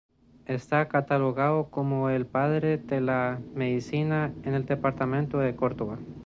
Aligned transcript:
Está 0.47 0.87
catalogado 0.87 1.69
como 1.69 2.09
el 2.09 2.25
Padre 2.25 2.79
de 2.79 3.01
la 3.01 3.39
medicina 3.53 4.33
en 4.41 4.55
el 4.55 4.65
departamento 4.65 5.37
de 5.37 5.55
Córdoba. 5.55 5.99